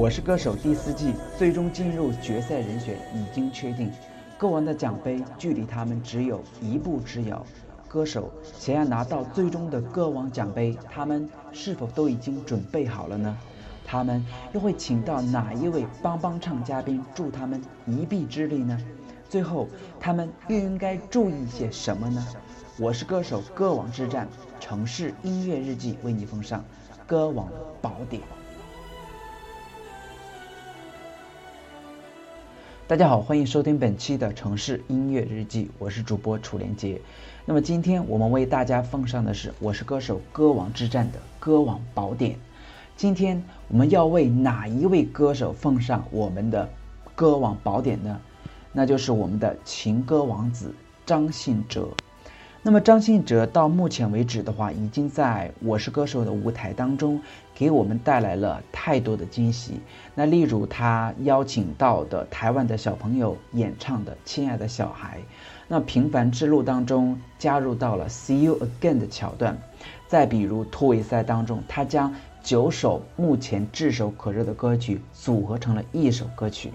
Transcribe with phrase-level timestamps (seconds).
[0.00, 3.92] 我是歌手第四季最终进入决赛人选已经确定，
[4.38, 7.44] 歌王的奖杯距离他们只有一步之遥。
[7.86, 13.36] 歌手想要拿到最终的歌王奖杯，他们是否都已经准备好了呢？
[13.84, 14.24] 他们
[14.54, 18.80] 又会请到哪一位帮帮唱嘉宾助他们一臂之力呢？
[19.28, 19.68] 最后，
[20.00, 22.26] 他们又应该注意些什么呢？
[22.78, 24.26] 我是歌手歌王之战
[24.58, 26.64] 城市音乐日记为你奉上
[27.06, 27.46] 歌王
[27.82, 28.22] 宝典。
[32.90, 37.00] 大家好，欢迎收听本期的城市音乐日记，我是主播楚连杰。
[37.44, 42.36] 那么今天我们为大家奉上的是《我是歌手歌王之战》的歌王宝典。
[42.96, 46.68] 今天我们要为哪一位歌手奉上我们的
[47.14, 48.20] 歌王宝典呢？
[48.72, 50.74] 那就是我们的情歌王子
[51.06, 51.90] 张信哲。
[52.62, 57.18] 那么张信哲到目前为止的话，已经在我是歌手的舞台当中
[57.54, 59.80] 给我们带来了太多的惊喜。
[60.14, 65.16] 那例如他邀请到的台湾的小朋友演唱的《亲爱的小孩》，
[65.68, 69.56] 那平凡之路当中加入到了《See You Again》的桥段。
[70.06, 76.70] 再比如突围赛当中，他将九首目前炙手可热的歌曲组合成了一首歌曲。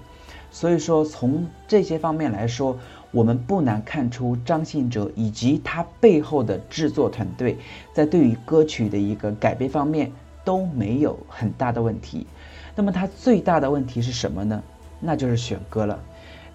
[0.49, 2.79] 所以说，从这些方面来说，
[3.15, 7.57] 我们不难看出张信哲以及他背后的制作团队，
[7.93, 10.11] 在对于歌曲的一个改编方面
[10.43, 12.27] 都没有很大的问题。
[12.75, 14.61] 那么他最大的问题是什么呢？
[14.99, 15.97] 那就是选歌了。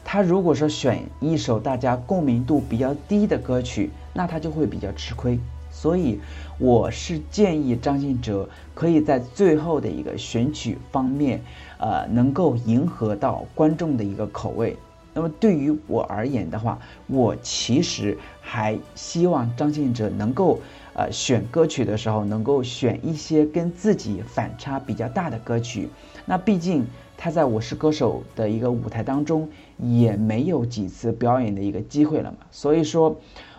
[0.05, 5.41] 他如果说选一首大家共鸣度比较低的歌曲，那他就会比较吃亏。
[5.70, 6.20] 所以，
[6.58, 11.41] 我是建议张信哲可以在最后的一个选曲方面，
[11.78, 14.77] 呃，能够迎合到观众的一个口味。
[15.12, 20.61] 那么对于我而言的话，我其实还希望张信哲能够，
[20.94, 25.89] 呃，选歌曲的时候能够选一些跟自己反差比较大的歌曲。
[26.25, 26.86] 那毕竟
[27.17, 29.48] 他在我是歌手的一个舞台当中
[29.79, 33.17] 也没有几次表演的一个机会了嘛，所以说。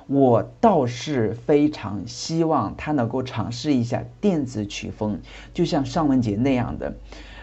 [0.08, 5.18] 我倒是非常希望他能够尝试一下电子曲风，
[5.54, 6.94] 就像尚雯婕那样的，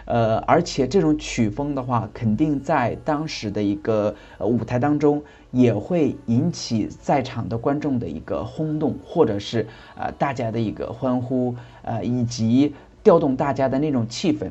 [0.09, 5.21] 呃，而且这种曲风的话，肯定在当时的一个舞台当中
[5.51, 14.49] 也会引起在场的观众的一个轰动，或者是呃大家的一个欢呼，呃，以及调动大家的那种气氛。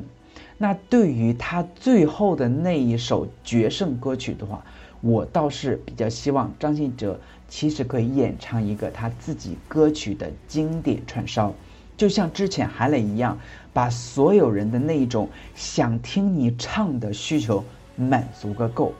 [0.57, 4.63] 那对于他最后的那一首决胜歌曲的话，
[5.01, 7.19] 我倒是比较希望张信哲。
[7.51, 11.51] 其实可以演唱一个他自己歌曲的经典串烧，
[11.99, 13.37] 就像之前韩磊一样，
[13.73, 17.61] 把所有人的那一种想听你唱的需求
[17.97, 18.93] 满足个够。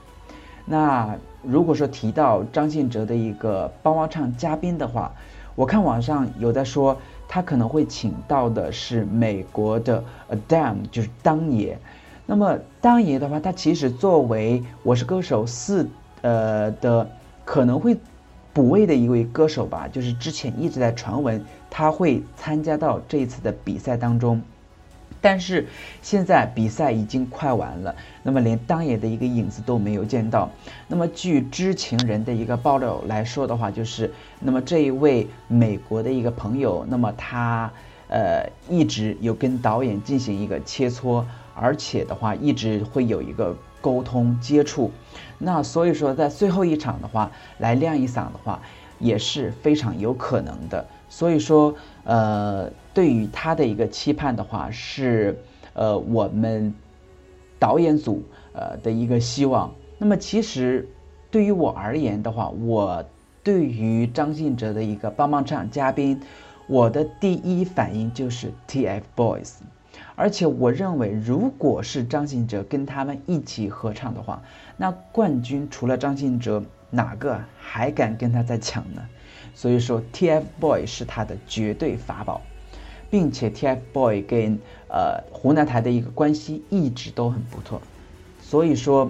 [0.66, 5.10] 那如果说提到张信哲的一个帮帮唱嘉宾的话，
[5.56, 11.80] 我看网上有在说他可能会请到的是美国的 Adam，就是当爷。
[12.26, 15.88] 那么当爷的话，他其实作为《我是歌手》四
[16.22, 17.10] 呃的
[17.46, 17.98] 可能会。
[18.60, 24.42] 补位的一位歌手吧，就是之前一直在传闻他会参加到这一次的比赛当中，
[25.22, 25.66] 但是
[26.02, 30.52] 现在比赛已经快完了，那么连当爷的一个影子都没有见到。
[30.90, 34.12] 那么据知情人的一个爆料来说的话，就是
[34.42, 37.72] 那么这一位美国的一个朋友，那么他
[38.10, 41.24] 呃一直有跟导演进行一个切磋，
[41.60, 43.56] 而且的话一直会有一个。
[43.82, 44.92] 沟通接触，
[45.38, 48.62] 那所以说在最后一场的话来亮一嗓的话
[49.00, 50.86] 也是非常有可能的。
[51.08, 56.74] 所以说，呃，对于他的一个期盼的话是，呃，我们
[57.58, 58.22] 导演组
[58.52, 59.74] 呃的一个希望。
[59.98, 60.86] 那么其实
[61.32, 63.02] 对于我而言的话，我
[63.42, 66.20] 对于张信哲的一个帮帮唱嘉宾，
[66.68, 69.54] 我的第一反应就是 TFBOYS。
[70.20, 74.44] 而且我认为，如果是张信哲跟他们一起合唱的话，
[74.76, 79.02] 那冠军除了张信哲，哪个还敢跟他再抢呢？
[79.56, 82.42] 所以说，TFBOYS 是他的绝对法宝，
[83.10, 87.82] 并且 TFBOYS 跟呃湖南台的一个关系一直都很不错。
[88.42, 89.10] 所以说，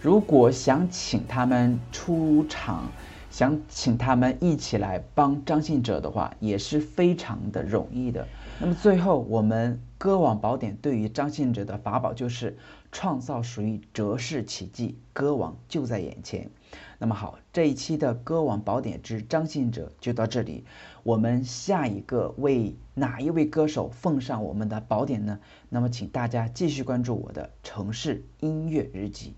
[0.00, 2.84] 如果想请他们出场，
[3.28, 8.28] 想请他们一起来帮张信哲的话，也是非常的容易的。
[8.60, 12.56] 那么最后，我们歌王宝典对于张信哲的法宝就是
[12.92, 16.48] 创造属于哲式奇迹，歌王就在眼前。
[16.98, 20.64] 那么好，这一期的歌王宝典之张信哲就到这里。
[21.02, 25.40] 我们下一个为哪一位歌手奉上我们的宝典呢？
[25.68, 29.34] 那么请大家继续关注我的城市音乐日记。